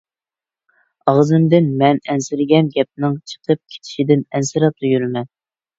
[1.13, 5.33] ئاغزىمدىن مەن ئەنسىرىگەن گەپنىڭ چىقىپ كېتىشىدىن ئەنسىرەپلا يۈرىمەن.